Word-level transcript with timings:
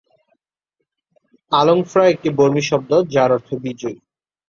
আলং-ফ্রা 1.51 2.03
একটি 2.07 2.29
বর্মী 2.29 2.61
শব্দ 2.61 2.91
যার 3.09 3.29
অর্থ 3.31 3.49
"বিজয়ী"। 3.63 3.97